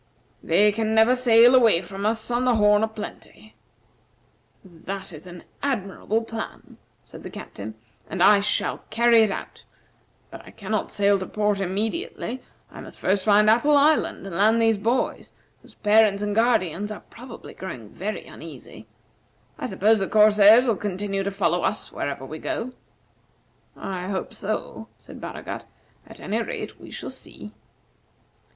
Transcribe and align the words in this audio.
They 0.41 0.71
can 0.71 0.95
never 0.95 1.13
sail 1.13 1.53
away 1.53 1.83
from 1.83 2.07
us 2.07 2.31
on 2.31 2.43
the 2.43 2.55
'Horn 2.55 2.83
o' 2.83 2.87
Plenty.'" 2.87 3.53
"That 4.65 5.13
is 5.13 5.27
an 5.27 5.43
admirable 5.61 6.23
plan," 6.23 6.77
said 7.05 7.21
the 7.21 7.29
Captain, 7.29 7.75
"and 8.09 8.23
I 8.23 8.39
shall 8.39 8.79
carry 8.89 9.19
it 9.19 9.29
out; 9.29 9.63
but 10.31 10.41
I 10.43 10.49
cannot 10.49 10.91
sail 10.91 11.19
to 11.19 11.27
port 11.27 11.59
immediately. 11.61 12.41
I 12.71 12.81
must 12.81 12.99
first 12.99 13.23
find 13.23 13.47
Apple 13.47 13.77
Island 13.77 14.25
and 14.25 14.35
land 14.35 14.59
these 14.59 14.79
boys, 14.79 15.31
whose 15.61 15.75
parents 15.75 16.23
and 16.23 16.33
guardians 16.33 16.91
are 16.91 17.01
probably 17.11 17.53
growing 17.53 17.87
very 17.89 18.25
uneasy. 18.25 18.87
I 19.59 19.67
suppose 19.67 19.99
the 19.99 20.07
corsairs 20.07 20.65
will 20.65 20.77
continue 20.77 21.21
to 21.21 21.29
follow 21.29 21.61
us 21.61 21.91
wherever 21.91 22.25
we 22.25 22.39
go." 22.39 22.73
"I 23.77 24.07
hope 24.07 24.33
so," 24.33 24.87
said 24.97 25.21
Baragat; 25.21 25.65
"at 26.07 26.19
any 26.19 26.41
rate 26.41 26.79
we 26.81 26.89
shall 26.89 27.11
see." 27.11 27.53